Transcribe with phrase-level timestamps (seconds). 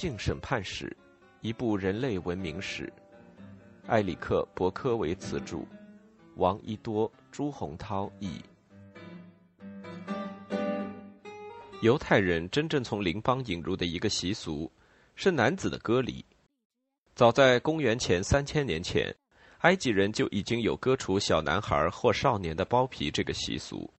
[0.00, 0.86] 性审判史》，
[1.42, 2.90] 一部人类文明史。
[3.88, 5.58] 埃里克·伯科维茨著，
[6.36, 8.40] 王一多、朱洪涛译。
[11.82, 14.72] 犹太人真正从邻邦引入的一个习俗，
[15.16, 16.24] 是男子的割礼。
[17.14, 19.14] 早在公元前三千年前，
[19.58, 23.92] 埃及人就已经有割除小男孩或少年的包皮这个习俗。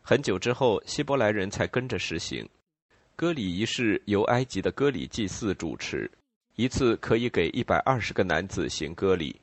[0.00, 2.48] 很久之后，希伯来人才跟着实行。
[3.16, 6.10] 割礼仪式由埃及的割礼祭祀主持，
[6.56, 9.40] 一次可以给一百二十个男子行割礼。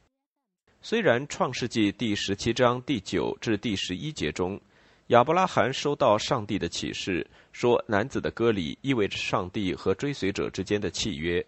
[0.81, 4.59] 虽然《创世纪》第十七章第九至第十一节中，
[5.07, 11.45] 亚伯拉罕收到上帝的启示，说男子的割礼意味着上帝和追随者之间的契约。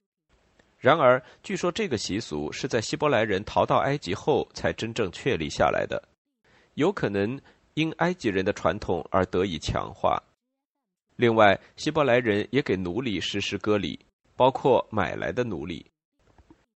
[0.80, 6.02] 然而，据说这个习俗是在希伯来人逃到埃及后才真正确立下来的，
[6.76, 7.38] 有可能
[7.74, 10.24] 因埃及人的传统而得以强化。
[11.16, 14.00] 另外，希伯来人也给奴隶实施割礼，
[14.36, 15.86] 包括买来的奴隶。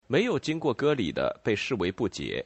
[0.07, 2.45] 没有经过割礼的被视为不洁。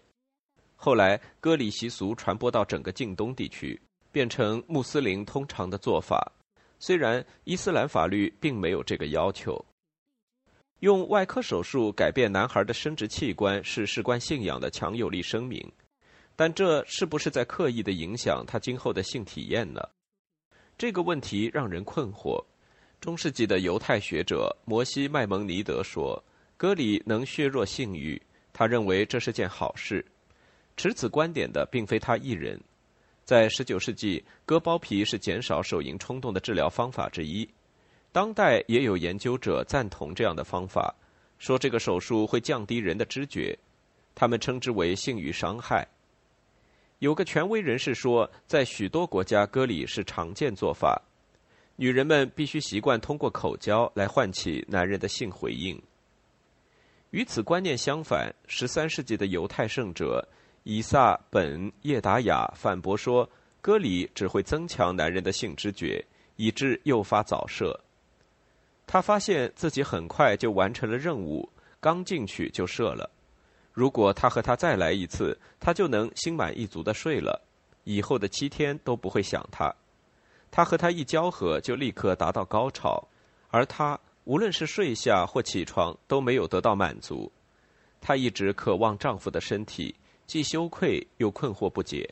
[0.77, 3.79] 后来，割礼习俗传播到整个近东地区，
[4.11, 6.33] 变成穆斯林通常的做法。
[6.79, 9.63] 虽然伊斯兰法律并没有这个要求。
[10.79, 15.71] 用外科手术改变男孩的生殖器官是事关信仰的强有力声明，
[16.35, 19.83] 但这是不是在刻意的影响他今后的性体验呢？
[20.81, 22.43] 这个问题让人困惑。
[23.03, 26.25] 中世纪的犹太学者摩西·麦蒙尼德说
[26.57, 28.19] ：“割礼能削弱性欲，
[28.51, 30.03] 他认为这是件好事。”
[30.79, 32.59] 持此观点的并非他一人。
[33.27, 37.47] 在19世纪，割包皮是减少手淫冲动的治疗方法之一。
[38.11, 40.95] 当代也有研究者赞同这样的方法，
[41.39, 43.55] 说这个手术会降低人的知觉，
[44.15, 45.87] 他们称之为性欲伤害。
[47.01, 51.01] 有个权威人士说，在许多国家，割礼是常见做法。
[51.77, 55.81] 女人们必须习惯通过口交来唤起男人的性回应。
[57.13, 60.23] 与此观念相反，十三世纪的犹太圣者
[60.65, 63.27] 以撒本叶达雅反驳说，
[63.63, 66.05] 割礼只会增强男人的性知觉，
[66.37, 67.81] 以致诱发早射。
[68.87, 71.49] 他发现自己很快就完成了任务，
[71.81, 73.11] 刚进去就射了。
[73.73, 77.41] 如果他和他再来一次，他就能心满意足的睡了，
[77.85, 79.75] 以后的七天都不会想他。
[80.51, 83.07] 他和他一交合，就立刻达到高潮，
[83.51, 87.31] 而他无论是睡下或起床都没有得到满足。
[88.01, 89.95] 她一直渴望丈夫的身体，
[90.27, 92.09] 既羞愧又困惑不解。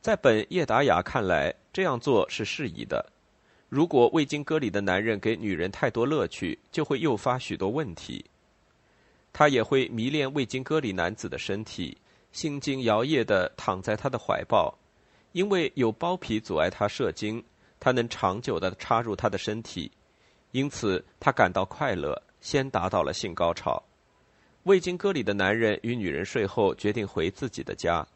[0.00, 3.12] 在本叶达雅看来，这样做是适宜的。
[3.68, 8.24] 如果未经割礼的男人给女人太多乐趣，就会诱发许多问题。
[9.32, 11.96] 他也会迷恋未经割礼男子的身体，
[12.32, 14.76] 心惊摇曳地躺在他的怀抱，
[15.32, 17.42] 因为有包皮阻碍他射精，
[17.80, 19.90] 他能长久地插入他的身体，
[20.50, 23.82] 因此他感到快乐，先达到了性高潮。
[24.64, 28.06] 未经割礼的男人与女人睡后决定回自己的家，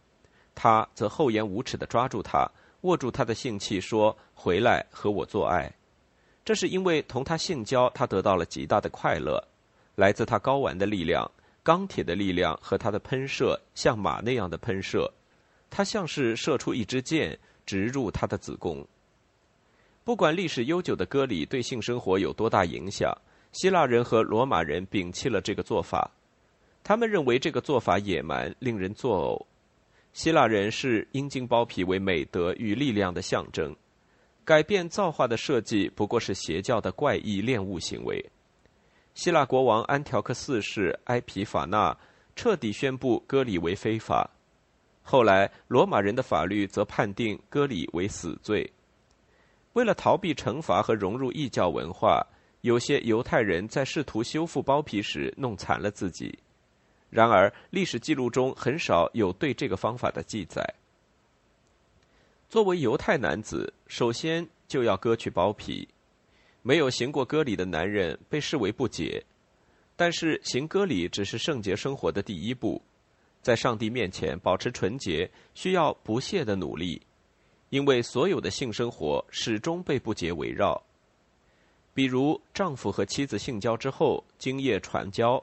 [0.54, 2.48] 他则厚颜无耻地抓住她，
[2.82, 5.72] 握住她的性器，说：“回来和我做爱。”
[6.44, 9.42] 这是因为同他性交，他得到了极大的快乐。
[9.96, 11.28] 来自他睾丸的力量、
[11.62, 15.12] 钢铁的力量和他的喷射，像马那样的喷射，
[15.68, 18.86] 它像是射出一支箭，直入他的子宫。
[20.04, 23.12] 不管历史悠久的割礼对性生活有多大影响，
[23.52, 26.08] 希腊人和罗马人摒弃了这个做法。
[26.84, 29.44] 他们认为这个做法野蛮，令人作呕。
[30.12, 33.74] 希腊人视阴茎包皮为美德与力量的象征，
[34.44, 38.24] 改变造化的设计不过是邪教的怪异恋物行为。
[39.16, 41.96] 希腊国王安条克四世埃皮法纳
[42.36, 44.30] 彻底宣布割礼为非法。
[45.02, 48.70] 后来，罗马人的法律则判定割礼为死罪。
[49.72, 52.26] 为了逃避惩罚和融入异教文化，
[52.60, 56.38] 有些犹太人在试图修复包皮时弄残了自己。
[57.08, 60.62] 然而，历史记录中很少有对这个方法的记载。
[62.50, 65.88] 作为犹太男子，首先就要割去包皮。
[66.66, 69.24] 没有行过割礼的男人被视为不洁，
[69.94, 72.82] 但是行割礼只是圣洁生活的第一步，
[73.40, 77.00] 在上帝面前保持纯洁需要不懈的努力，
[77.68, 80.82] 因为所有的性生活始终被不洁围绕。
[81.94, 85.40] 比如丈夫和妻子性交之后精液传交，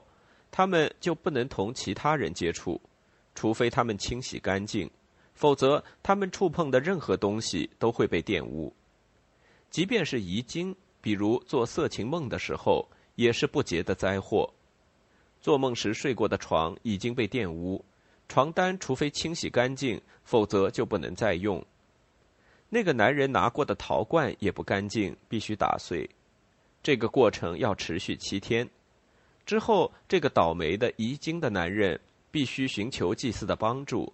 [0.50, 2.78] 他们就不能同其他人接触，
[3.34, 4.90] 除非他们清洗干净，
[5.32, 8.70] 否则他们触碰的任何东西都会被玷污，
[9.70, 10.76] 即便是遗精。
[11.04, 14.50] 比如做色情梦的时候，也是不洁的灾祸。
[15.38, 17.84] 做梦时睡过的床已经被玷污，
[18.26, 21.62] 床单除非清洗干净，否则就不能再用。
[22.70, 26.08] 那个男人拿过的陶罐也不干净，必须打碎。
[26.82, 28.66] 这个过程要持续七天。
[29.44, 32.00] 之后，这个倒霉的遗精的男人
[32.30, 34.10] 必须寻求祭祀的帮助，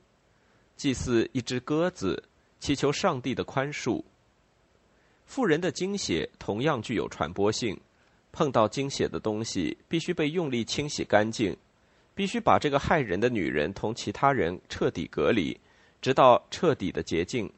[0.76, 2.20] 祭祀一只鸽子，
[2.58, 4.02] 祈求上帝的宽恕。
[5.30, 7.78] 妇人的精血同样具有传播性，
[8.32, 11.56] 碰到精血的东西必须被用力清洗干净，
[12.16, 15.56] 必须把这个害人的女人同其他人彻底隔离，
[16.02, 17.48] 直到彻底的洁净。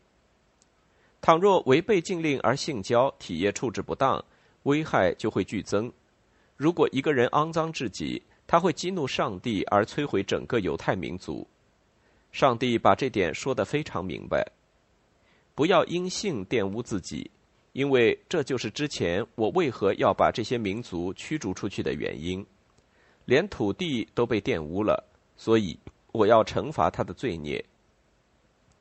[1.22, 4.22] 倘若违背禁令而性交，体液处置不当，
[4.64, 5.90] 危害就会剧增。
[6.58, 11.48] 如果一个人肮脏至极，他会激怒上帝而摧毁整个犹太民族。
[12.32, 14.46] 上帝把这点说得非常明白：
[15.54, 17.30] 不要因性玷污自己。
[17.72, 22.44] 因为这就是之前我为何要把这些民族驱逐出去的原因，
[23.24, 25.02] 连土地都被玷污了，
[25.36, 25.78] 所以
[26.12, 27.64] 我要惩罚他的罪孽。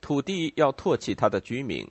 [0.02, 1.88] 土地要唾弃他的居民。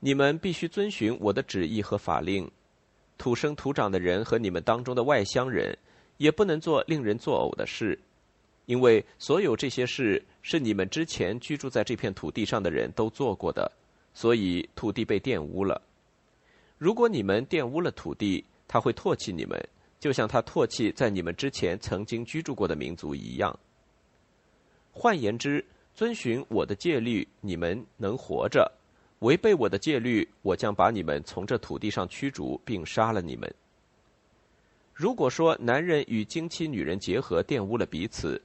[0.00, 2.50] 你们必须遵循我的旨意和法令。
[3.18, 5.76] 土生土长的人和你们当中的外乡人，
[6.18, 7.98] 也不能做令人作呕的事，
[8.66, 13.70] 因为所有这些事是你们之前居住在这片土地上的人都做过的。
[14.14, 15.80] 所以土地被玷污了。
[16.76, 19.58] 如果你们玷污了土地，他会唾弃你们，
[19.98, 23.58] 就像他唾弃在你们之前曾经居住过的民族一样。
[24.92, 25.64] 换言之，
[25.94, 28.64] 遵循我的戒律，你们能活着；
[29.20, 33.52] 违背我的戒律，我将把你们从这土地上驱逐，并杀了你们。
[34.92, 38.40] 如果说男人与经期女人结合玷污了彼此，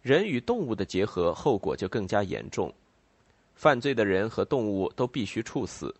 [0.00, 2.72] 人与动物的结合后果就更加严重。
[3.62, 5.94] 犯罪的人和动物都必须处死，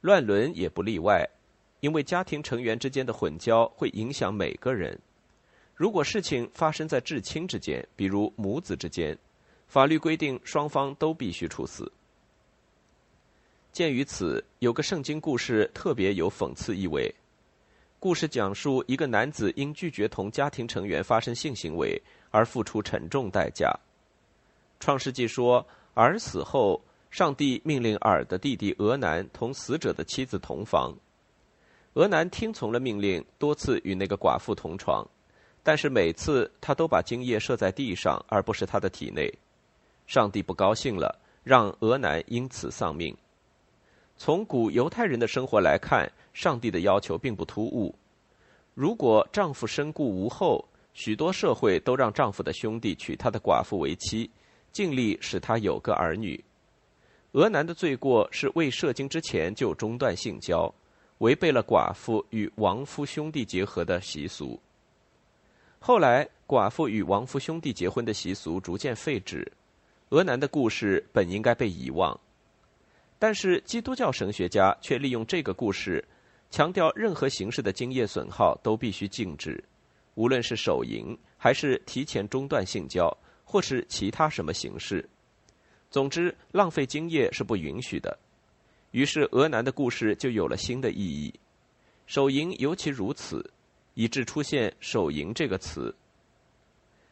[0.00, 1.28] 乱伦也不例外，
[1.80, 4.96] 因为家庭成员之间的混交会影响每个人。
[5.74, 9.18] 如果事情发生在至亲之间，比如母子之间，
[9.66, 11.90] 法律规定双方都必须处死。
[13.72, 17.12] 鉴于此，有个圣经故事特别有讽刺意味。
[17.98, 22.00] 故事讲述一个男子因拒绝同家庭成员发生性行为
[22.30, 23.76] 而付出沉重代价。
[24.78, 25.66] 创世纪说。
[25.94, 30.96] 而死后，上帝命令尔的弟弟俄南同死者的妻子同房。
[31.94, 35.06] 俄南听从了命令，多次与那个寡妇同床，
[35.62, 39.30] 但是每次他都把精液射在地上，而不是他的体内。
[40.06, 43.14] 上帝不高兴了，让俄南因此丧命。
[44.16, 47.94] 从古犹太人的生活来看，上帝的要求并不突兀。
[48.74, 54.30] 如果丈夫身故无后，许多社会都让丈夫的兄弟娶他的寡妇为妻。
[54.72, 56.42] 尽力使他有个儿女。
[57.32, 60.72] 俄男的罪过是未射精之前就中断性交，
[61.18, 64.58] 违背了寡妇与亡夫兄弟结合的习俗。
[65.78, 69.50] 后来，寡妇与亡夫兄弟结婚的习俗逐渐废止，
[70.10, 72.18] 俄男的故事本应该被遗忘。
[73.18, 76.04] 但是，基督教神学家却利用这个故事，
[76.50, 79.62] 强调任何形式的精液损耗都必须禁止，
[80.14, 83.10] 无论是手淫还是提前中断性交。
[83.44, 85.08] 或是其他什么形式，
[85.90, 88.18] 总之，浪费精液是不允许的。
[88.92, 91.32] 于是，俄南的故事就有了新的意义。
[92.06, 93.50] 手淫尤其如此，
[93.94, 95.94] 以致出现“手淫”这个词。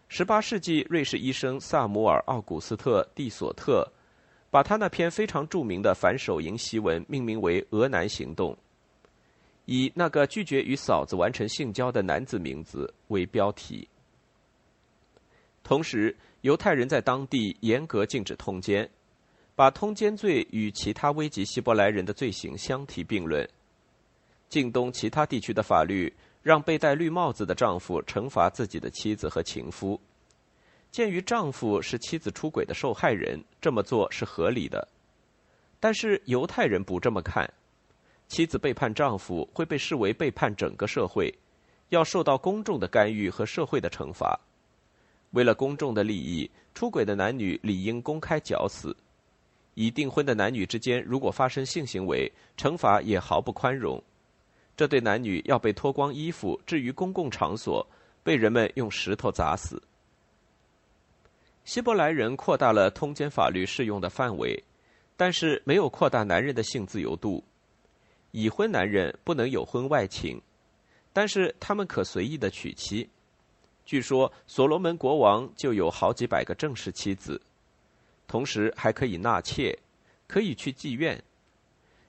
[0.08, 3.86] 十八世纪，瑞士医生萨姆尔·奥古斯特·蒂索特
[4.50, 8.56] 把他那篇非常著名的反手淫檄文命名为“俄南行动”，
[9.66, 13.88] 以那个拒绝与嫂子完成性交的男子名字为标题。
[15.70, 18.90] 同时，犹太人在当地严格禁止通奸，
[19.54, 23.48] 把通奸罪与其他危及希伯来人的罪行相提并论。
[24.48, 26.12] 近东其他地区的法律
[26.42, 30.00] 让被戴绿帽子的丈夫惩罚自己的妻子和情夫。
[30.90, 34.88] 鉴于丈夫是妻子出轨的受害人，这么做是合理的。
[35.78, 37.48] 但是犹太人不这么看，
[38.26, 41.32] 妻子背叛丈夫会被视为背叛整个社会，
[41.90, 44.36] 要受到公众的干预和社会的惩罚。
[45.30, 48.90] 为了公众的利益，出轨的男女理应公开绞死；
[49.74, 54.02] 已订婚的男女之间如果发生性行为，惩罚也毫不宽容。
[54.76, 57.86] 这对男女要被脱光衣服置于公共场所，
[58.22, 59.82] 被人们用石头砸死。
[61.64, 64.64] 希伯来人扩大了通奸法律适用的范围，
[65.16, 67.44] 但是没有扩大男人的性自由度。
[68.32, 70.40] 已婚男人不能有婚外情，
[71.12, 73.08] 但是他们可随意的娶妻。
[73.90, 77.40] 据说所罗门国王就有好几百个正式妻子，
[78.28, 79.76] 同时还可以纳妾，
[80.28, 81.20] 可以去妓院。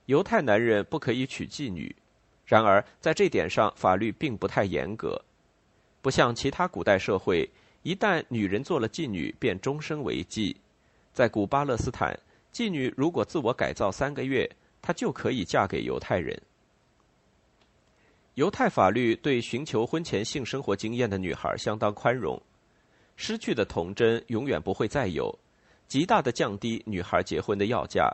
[0.06, 1.96] 犹太男人不可以娶妓女，
[2.46, 5.20] 然而在这点上法律并不太严格，
[6.04, 7.50] 不像其他古代社会，
[7.82, 10.56] 一旦女人做了妓女，便终身为妓。
[11.12, 12.16] 在古巴勒斯坦，
[12.54, 14.48] 妓女如果自我改造三个月，
[14.84, 16.40] 她就可以嫁给犹太人。
[18.36, 22.42] 犹太法律对寻求婚前性生活经验的女孩相当宽容，
[23.18, 25.38] 失去的童真永远不会再有，
[25.86, 28.10] 极大的降低女孩结婚的要价。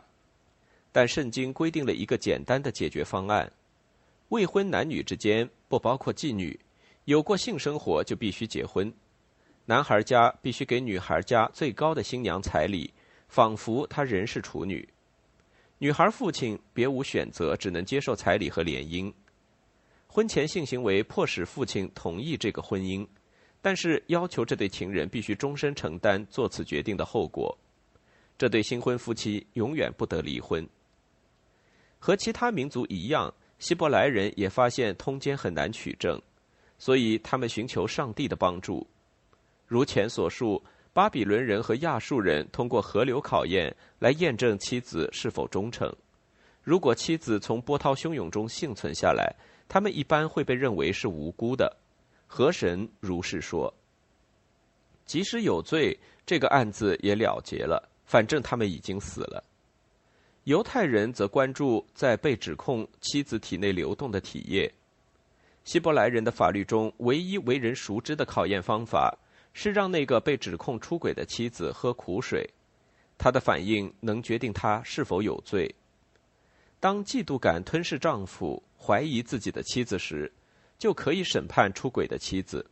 [0.90, 3.48] 但圣经规定了一个简单的解决方案：
[4.30, 6.58] 未婚男女之间（不包括妓女）
[7.06, 8.92] 有过性生活就必须结婚，
[9.66, 12.92] 男孩家必须给女孩家最高的新娘彩礼，
[13.28, 14.88] 仿佛她仍是处女。
[15.78, 19.12] 女孩父亲别无选择，只能接受彩礼和联姻。
[20.10, 23.06] 婚前性行为迫使父亲同意这个婚姻，
[23.60, 27.56] 但是要求这对情人必须终身承担做此决定的后果。
[28.36, 30.66] 这对新婚夫妻永远不得离婚。
[31.98, 36.20] 和其他民族一样，希伯来人也发现通奸很难取证，
[36.78, 38.86] 所以他们寻求上帝的帮助。
[39.66, 40.62] 如前所述，
[40.92, 45.92] 巴比伦人和亚述人通过河流考验来验证妻子是否忠诚。
[46.62, 49.34] 如果妻子从波涛汹涌中幸存下来，
[49.68, 51.76] 他们一般会被认为是无辜的，
[52.26, 53.72] 河神如是说。
[55.04, 59.44] 即使有罪，这个案子也了结了，反正他们已经死了。
[60.44, 64.72] 犹太人则关注在被指控妻子体内流动的体液。
[65.64, 69.14] 希伯来人的法律中唯一为人熟知的考验方法
[69.52, 72.48] 是让那个被指控出轨的妻子喝苦水，
[73.18, 75.74] 他的反应能决定他是否有罪。
[76.80, 78.62] 当嫉妒感吞噬丈夫。
[78.80, 80.32] 怀疑自己的妻子时，
[80.78, 82.64] 就可以审判出轨的妻子。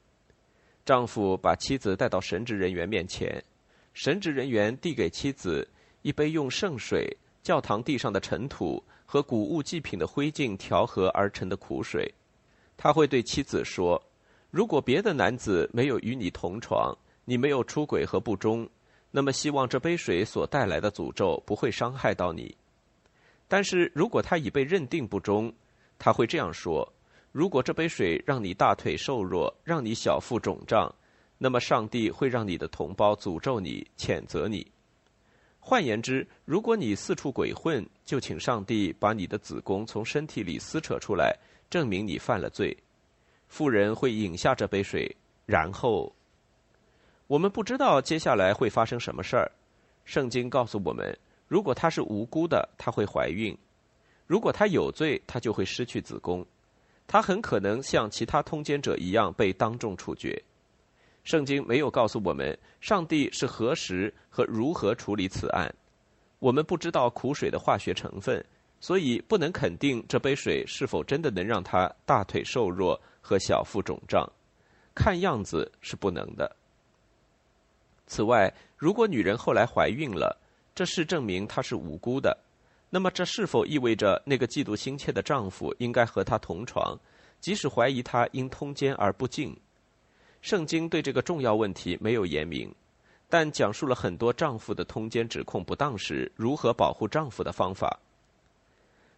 [0.84, 3.42] 丈夫把妻子带到神职人员面前，
[3.92, 5.66] 神职人员递给妻子
[6.02, 12.08] 一杯用圣水、教堂地上的尘土和谷物祭品的灰烬调和而成的苦水。
[12.76, 14.00] 他会对妻子说
[14.52, 18.68] ：“如果别的男子没有与你同床，你没有出轨和不忠，
[19.10, 22.56] 那么希望这杯水所带来的诅咒不会伤害到你。
[23.48, 25.52] 但是如果他已被认定不忠，”
[25.98, 26.86] 他会这样说
[27.32, 30.94] ：“如果这杯水让你大腿瘦弱，让你小腹肿胀，
[31.38, 34.66] 那么上帝会让你的同胞诅咒你、谴责你。
[35.58, 41.36] 换言之，如果你四处鬼混，就请上帝把你的子宫从身体里撕扯出来，
[41.68, 42.76] 证明你犯了罪。
[43.48, 45.10] 妇人会饮下这杯水，
[45.44, 46.14] 然后
[47.26, 49.50] 我们不知道接下来会发生什么事儿。
[50.04, 53.56] 圣经告诉我们，如果她是无辜的，她会怀孕。”
[54.26, 56.44] 如果他有罪，他就会失去子宫，
[57.06, 60.42] 他很可能像其他通奸者一样被当众处决。
[61.22, 65.72] 圣经没有告诉我们上帝是何时和如何处理此案，
[66.38, 68.44] 我们不知道苦水的化学成分，
[68.80, 74.24] 所以不能肯定这杯水是否真的能让他大腿瘦弱和小腹肿胀。
[74.94, 76.56] 看样子是不能的。
[78.06, 80.40] 此外，如果女人后来怀孕了，
[80.74, 82.38] 这是证明她是无辜的。
[82.88, 86.98] 那么，这是否意味着那个嫉妒心切的丈夫应该和她同床，
[87.40, 89.54] 即使怀疑她因通奸而不敬？
[90.40, 92.72] 圣经对这个重要问题没有言明，
[93.28, 97.98] 但讲述了很多丈夫的通奸指控不当时如何保护丈夫的方法。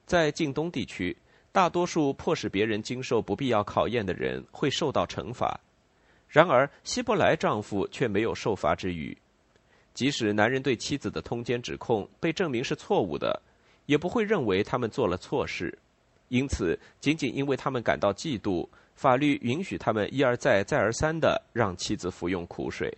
[0.06, 1.14] 在近东地区，
[1.52, 5.60] 大多数迫使别人经受不必要考验的人会受到惩罚，
[6.26, 9.16] 然而希伯来丈夫却没有受罚之余。
[9.92, 13.42] 即使男人对妻子的通奸指控被证明是错误的。
[13.88, 15.76] 也不会认为他们做了错事，
[16.28, 22.92] 因此，仅仅因为他们感到嫉妒，法律允许他们一而再、再而三的让妻子服用苦水。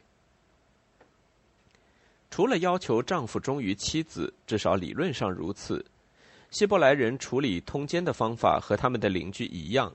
[2.28, 5.84] 除了要求丈夫忠于妻子，至少理论上如此，
[6.50, 9.94] 希伯来人处理通奸的方法和他们的邻居一样，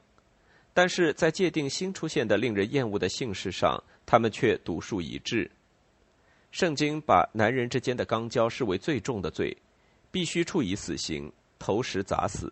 [0.74, 5.52] 但是在界定新出现的令人厌恶的姓氏上，他们却独树一帜。
[6.52, 9.58] 圣经把男人之间的肛交视为最重的罪。
[10.16, 11.30] 必须处以死刑，
[11.60, 12.50] 投石砸死。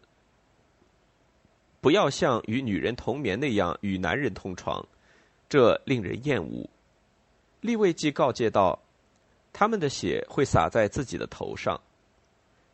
[1.79, 4.85] 不要像与女人同眠那样与男人同床，
[5.47, 6.69] 这令人厌恶。
[7.61, 8.77] 利未记告诫道
[9.53, 11.79] ：“他们的血会洒在自己的头上。”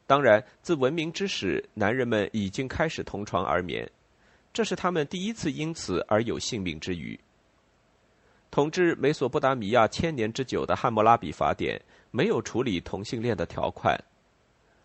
[0.08, 3.88] 当然，自文明之始，男人们已经开始同床而眠，
[4.51, 7.19] 这是他们第一次因此而有性命之余。
[8.50, 11.79] 统治美索不达米亚千年之久的汉谟拉比法典
[12.10, 13.96] 没有处理同性恋的条款。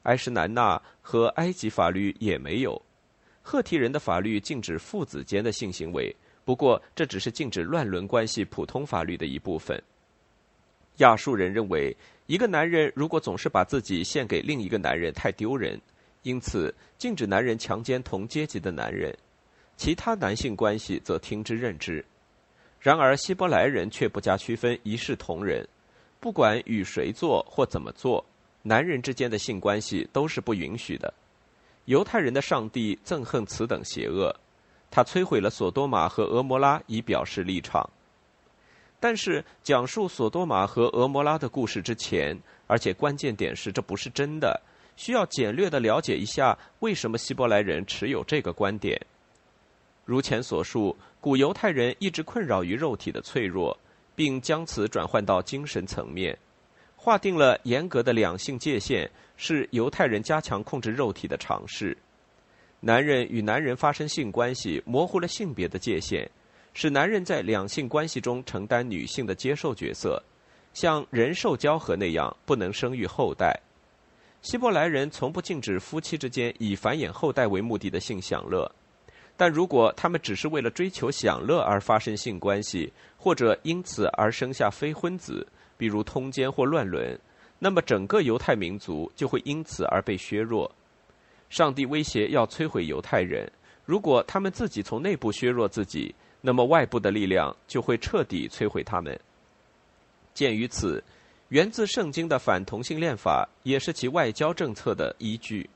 [0.05, 2.81] 埃什南纳和埃及法律也没有，
[3.43, 9.83] 赫提人的法律禁止父子间的性行为，不过这只是禁止乱伦关系普通法律的一部分。
[10.99, 11.95] 亚述人认为，
[12.27, 15.81] 一个男人如果总是把自己献给另一个男人太丢人，
[16.23, 19.15] 因此禁止男人强奸同阶级的男人，
[19.77, 22.05] 其他男性关系则听之任之。
[22.79, 25.67] 然而希伯来人却不加区分，一视同仁，
[26.21, 28.25] 不管与谁做或怎么做。
[28.67, 31.13] 男人之间的性关系都是不允许的。
[31.85, 34.35] 犹太人的上帝憎恨此等邪恶，
[34.91, 37.89] 他摧毁了索多玛和俄摩拉，以表示立场。
[38.99, 42.35] 但是，讲述索多玛和俄摩拉的故事之前，
[42.67, 44.59] 而且关键点是这不是真的，
[44.97, 48.99] 需要简略的了解一下为什么希伯来人持有这个观点。
[50.07, 53.77] 如前所述，古犹太人一直困扰于肉体的脆弱，
[54.17, 56.39] 并将此转换到精神层面，
[57.05, 61.95] 划定了严格的两性界限，是犹太人加强控制肉体的尝试。
[62.81, 66.27] 男人与男人发生性关系，模糊了性别的界限，
[66.73, 70.23] 使男人在两性关系中承担女性的接受角色，
[70.73, 73.55] 像人兽交合那样不能生育后代。
[74.41, 78.67] 希伯来人从不禁止夫妻之间以繁衍后代为目的的性享乐。
[79.37, 85.47] 但如果他们只是为了追求享乐而发生性关系，或者因此而生下非婚子，
[85.77, 87.19] 比如通奸或乱伦，
[87.59, 90.71] 那么整个犹太民族就会因此而被削弱。
[91.51, 93.51] 上帝威胁要摧毁犹太人，
[93.85, 99.19] 如果他们自己从内部削弱自己，那么外部的力量就会彻底摧毁他们。
[100.33, 101.03] 鉴于此，
[101.49, 105.69] 源自圣经的反同性恋法也是其外交政策的依据，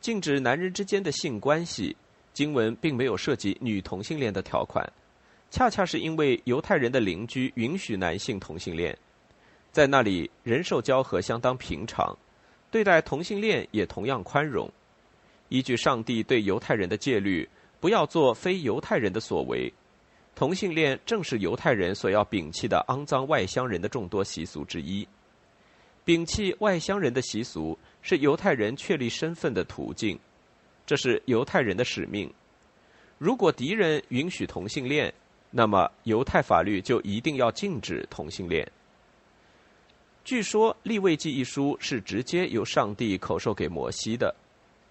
[0.00, 1.96] 禁止男人之间的性关系。
[2.32, 4.90] 经文并没有涉及女同性恋的条款，
[5.52, 8.96] 恰恰是因为犹太人的邻居允许男性同性恋，
[9.70, 12.16] 在那里人兽交合相当平常，
[12.70, 14.66] 对待同性恋也同样宽容。
[15.50, 17.46] 依据上帝对犹太人的戒律，
[17.80, 19.70] 不要做非犹太人的所为，
[20.34, 25.06] 同性恋正是犹太人所要摒弃的肮脏外乡人的众多习俗之一。
[26.06, 30.18] 摒弃外乡人的习俗是犹太人确立身份的途径。
[30.86, 32.32] 这是犹太人的使命。
[33.18, 35.12] 如果敌人允许同性恋，
[35.54, 38.66] 那么犹太法律就一定要禁止同性恋。
[40.24, 44.34] 据说《立位记》一书是直接由上帝口授给摩西的，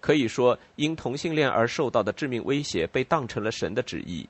[0.00, 4.28] 可以说因同性恋而受到的致命威胁被当成了神的旨意。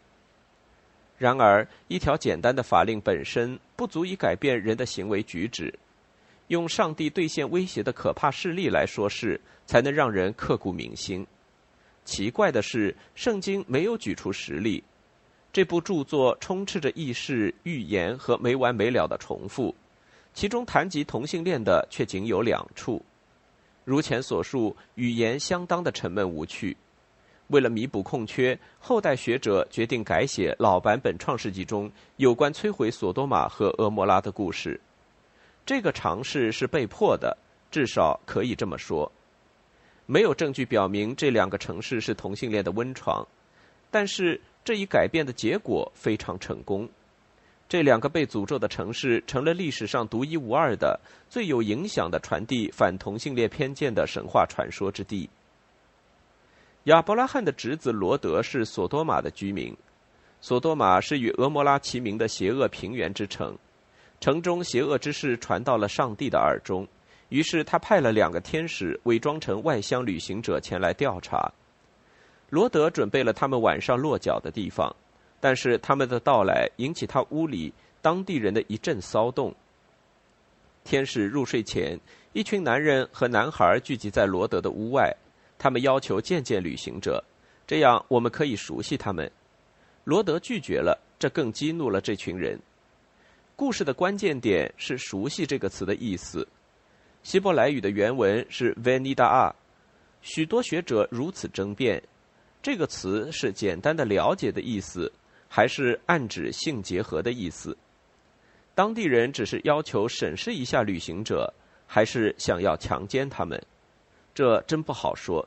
[1.19, 5.73] 然而，一条简单的法令本身不足以改变人的行为举止，
[6.49, 11.27] 用上帝兑现威胁的可怕事例来说事，才能让人刻骨铭心。
[12.05, 14.83] 奇怪的是，圣经没有举出实例。
[15.53, 19.75] 这部著作充斥着轶事、预言和没完没了的重复，
[20.33, 23.05] 其中谈及同性恋的却仅有两处。
[23.85, 26.75] 如前所述，语言相当的沉闷无趣。
[27.49, 34.81] 为了弥补空缺，后代学者决定改写老版本《创世纪》中有关摧毁索多玛和俄摩拉的故事。
[35.67, 37.37] 这个尝试是被迫的，
[37.71, 39.11] 至少可以这么说。
[40.07, 43.27] 没有证据表明这两个城市是同性恋的温床，
[43.91, 46.89] 但是这一改变的结果非常成功。
[47.69, 55.29] 这两个被诅咒的城市成了历史上独一无二的、最有影响的传递反同性恋偏见的神话传说之地。
[56.85, 59.75] 亚伯拉罕的侄子罗德是索多玛的居民，
[60.41, 63.57] 索多玛是与俄摩拉齐名的邪恶平原之城，
[64.21, 66.87] 城中邪恶之事传到了上帝的耳中。
[67.31, 71.51] 于是他派了两个天使伪装成外乡旅行者前来调查。
[72.53, 74.95] 罗德准备了他们晚上落脚的地方，
[75.41, 79.55] 但是他们的到来引起他屋里当地人的一阵骚动。
[80.85, 81.99] 天使入睡前，
[82.35, 85.11] 一群男人和男孩聚集在罗德的屋外，
[85.59, 87.25] 他们要求见见旅行者，
[87.67, 89.33] 这样我们可以熟悉他们。
[90.05, 92.61] 罗德拒绝了，这更激怒了这群人。
[93.57, 96.47] 故事的关键点是“熟悉”这个词的意思。
[97.23, 99.51] 希伯来语的原文是 “venidaa”，
[100.21, 102.03] 许多学者如此争辩：
[102.63, 105.11] 这个词是简单的了解的意思，
[105.49, 107.77] 还是暗指性结合的意思？
[108.73, 111.53] 当地人只是要求审视一下旅行者，
[111.89, 113.61] 还是想要强奸他们？
[114.33, 115.47] 这真不好说。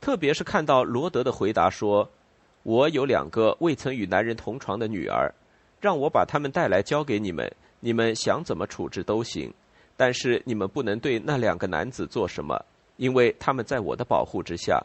[0.00, 2.10] 特别是看到罗德的回答说
[2.64, 5.32] ：“我有两个未曾与男人同床的女儿，
[5.80, 9.54] 让我把他们带来交给你们，你们想怎么处置都行。”
[9.96, 12.60] 但是你们不能对那两个男子做什么，
[12.96, 14.84] 因为他们在我的保护之下。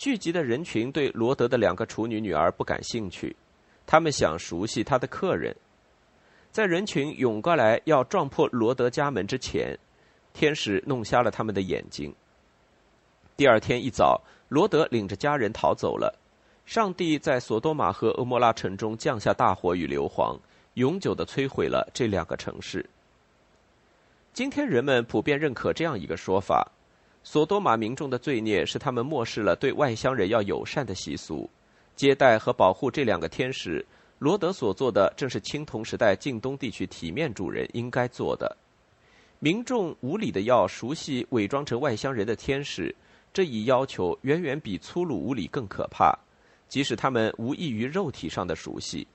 [0.00, 3.36] 聚集的人群对罗德的两个处女女儿不感兴趣，
[3.84, 5.54] 他们想熟悉他的客人。
[6.50, 9.78] 在人群涌过来要撞破罗德家门之前，
[10.32, 12.14] 天使弄瞎了他们的眼睛。
[13.36, 16.18] 第二天一早，罗德领着家人逃走了。
[16.64, 20.38] 上帝在索多玛和俄摩拉城中降下大火与硫磺，
[20.74, 22.88] 永久的摧毁了这两个城市。
[24.32, 26.66] 今天人们普遍认可这样一个说法：
[27.22, 31.48] 索多玛民众的罪孽是他们漠视了对外乡人要友善的习俗。
[31.94, 33.84] 接待和保护这两个天使，
[34.18, 38.56] 罗德所做的正是青铜时代近东地区体面主人应该做的。
[39.38, 42.94] 民众无理的要熟悉伪装成外乡人的天使，
[43.32, 46.18] 这一要求远远比粗鲁无礼更可怕。
[46.68, 49.06] 即使他们无异于肉体上的熟悉。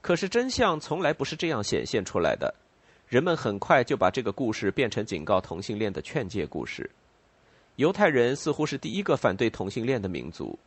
[0.00, 2.54] 可是真相从来不是这样显现出来的，
[3.14, 6.90] 人们很快就把这个故事变成警告同性恋的劝诫故事。
[7.76, 10.58] 犹太人似乎是第一个反对同性恋的民族，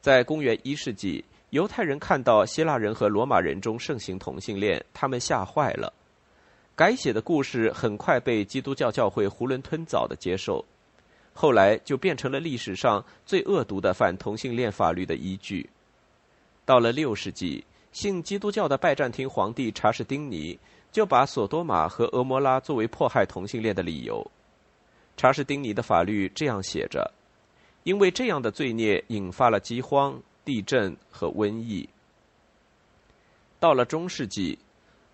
[0.00, 5.92] 在公元一世纪，犹太人看到希腊人和罗马人中盛行同性恋，他们吓坏了。
[6.76, 10.64] 改写的故事很快被基督教教会囫囵吞枣的接受，
[11.34, 15.68] 后来就变成了历史上最恶毒的反同性恋法律的依据。
[16.64, 17.64] 到了六世纪。
[17.92, 20.58] 信基督教的拜占庭皇帝查士丁尼
[20.92, 24.24] 就把索多玛和俄摩拉作为迫害同性恋的理由。
[25.16, 27.10] 查士丁尼的法律这样写着：
[27.82, 31.88] 因为这样的罪孽引发了饥荒、地震和瘟疫。
[33.58, 34.58] 到了中世纪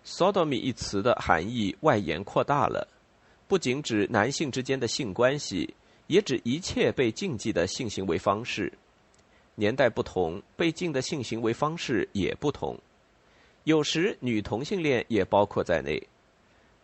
[0.05, 2.87] ，“sodomy” 一词的含义外延扩大了，
[3.47, 5.73] 不仅指男性之间的性关系，
[6.07, 8.73] 也指一切被禁忌的性行为方式。
[9.55, 12.79] 年代不同，被禁的性行为方式也不同，
[13.65, 16.01] 有时女同性恋也包括在内。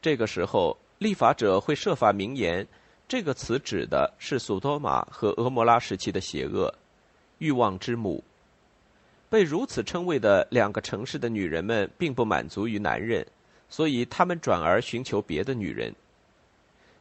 [0.01, 2.67] 这个时候，立法者会设法明言，
[3.07, 6.73] 这个词指的是索多玛和俄摩拉时期的邪恶，
[7.39, 8.23] 欲望之母。
[9.29, 13.25] 被如此称谓的两个城市的女人们并不满足于男人，
[13.67, 15.93] 所以她们转而寻求别的女人。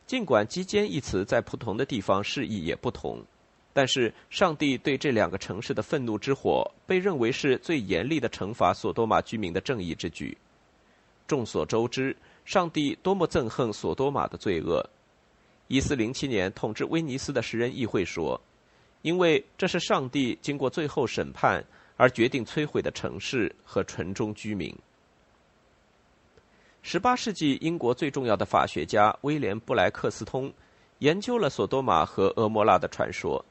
[0.06, 3.22] 尽管“基奸”一词在不同的地方释义也不同。
[3.76, 10.38] 但是，上帝对这两个城市的愤怒之火被认为是最严厉的惩罚索多玛居民的正义之举。
[11.26, 14.88] 众所周知，上帝多么憎恨索多玛的罪恶。
[15.66, 18.40] 一四零七年统治威尼斯的十人议会说
[19.02, 21.64] ：“因为这是上帝经过最后审判
[21.96, 24.72] 而决定摧毁的城市和城中居民。”
[26.82, 30.52] 十八世纪英国最重要的法学家威廉布莱克斯通
[31.00, 33.44] 研究了索多玛和俄摩拉的传说。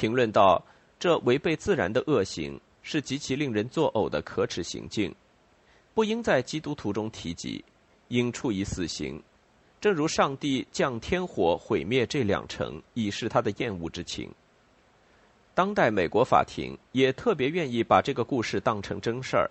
[0.00, 0.64] 评论道
[0.98, 5.14] ：“这违背自然的恶行是极其令人作呕的可耻行径，
[5.92, 7.62] 不应在基督徒中提及，
[8.08, 9.22] 应处以死刑。
[9.78, 14.30] 正如上帝降天火毁灭这两城，以示他的厌恶之情。
[15.52, 19.50] 当代美国法庭也特别愿意把这个故事当成真事儿。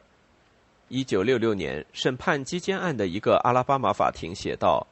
[0.87, 4.87] 一九六六年审判基奸案的一个阿拉巴马法庭写道：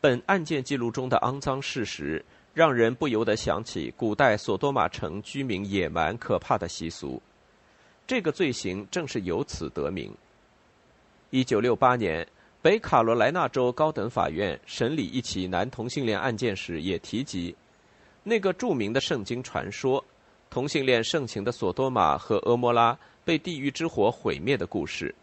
[0.00, 2.24] 本案件记录中的肮脏事实。”
[2.56, 7.20] 让人不由得想起古代索多玛城居民野蛮可怕的习俗，
[8.06, 10.10] 这个罪行正是由此得名。
[11.28, 12.26] 一九六八年，
[12.62, 17.54] 北卡罗来纳州高等法院审理一起男同性恋案件时，也提及
[18.22, 20.02] 那个著名的圣经传说——
[20.48, 25.14] 同性恋盛行的索多玛和俄摩拉被地狱之火毁灭的故事。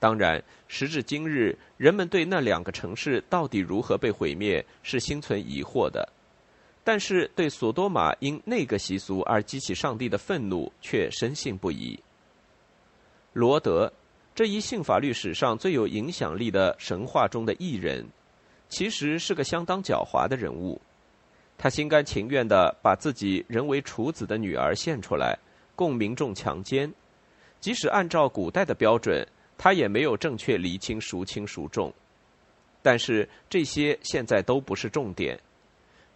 [0.00, 6.08] 当然，时至今日，人们对那两个城市到底如何被毁灭是心存疑惑的。
[6.88, 11.98] 但是，对索多玛因那个习俗而激起上帝的愤怒，却深信不疑。
[13.32, 13.92] 罗德
[14.36, 18.06] 这一性法律史上最有影响力的神话中的艺人，
[18.68, 20.80] 其实是个相当狡猾的人物。
[21.58, 25.36] 他心甘情愿地把自己人为处子的女儿献出来，
[25.74, 26.94] 供民众强奸。
[27.58, 29.26] 即使按照古代的标准，
[29.58, 31.92] 他也没有正确厘清孰轻孰重。
[32.80, 35.36] 但是这些现在都不是重点。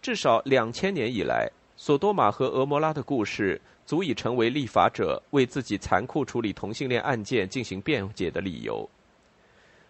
[0.01, 8.89] 至少两千年以来，索多玛和俄摩拉的故事足以成为立法者为自己残酷处理同性恋案件进行辩解的理由。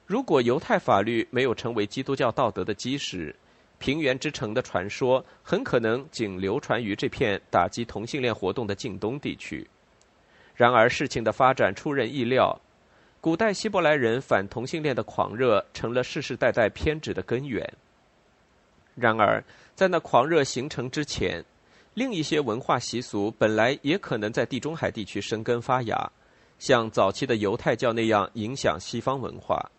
[0.06, 3.34] 如果犹太法律没有成为基督教道德的基石，
[3.80, 9.66] 平原之城的传说很可能仅流传于这片打击同性恋活动的近东地区。
[10.54, 12.60] 然而，事情的发展出人意料，
[13.22, 17.74] 古代希伯来人反同性恋的狂热成了世世代代偏执的根源。
[18.94, 19.42] 然而，
[19.82, 21.44] 在那狂热形成之前，
[21.96, 26.12] 另一些文化习俗本来也可能在地中海地区生根发芽，
[26.60, 29.72] 像早期的犹太教那样影响西方文化。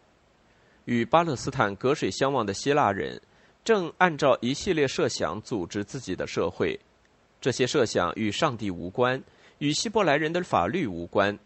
[0.87, 3.23] 与巴勒斯坦隔水相望的希腊人，
[3.63, 6.77] 正按照一系列设想组织自己的社会。
[7.41, 9.23] 这些设想与上帝无关，
[9.59, 11.39] 与希伯来人的法律无关。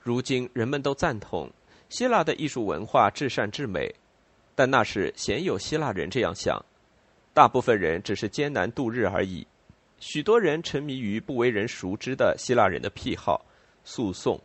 [0.00, 1.48] 如今人们都赞同
[1.88, 3.94] 希腊的艺术文化至善至美，
[4.56, 6.60] 但那是鲜有希腊人这样想。
[7.34, 9.44] 大部分人只是艰难度日而已，
[9.98, 13.44] 许多人沉迷于不为人熟知的希腊人的癖好——
[13.84, 14.40] 诉讼。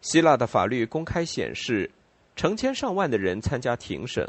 [0.00, 1.90] 希腊的法律公开显示，
[2.36, 4.24] 成千上万的人参加庭审。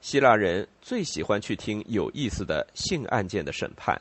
[0.00, 4.00] 希腊人最喜欢去听有意思的性案件的审判。